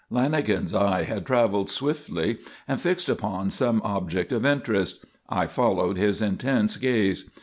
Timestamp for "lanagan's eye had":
0.11-1.27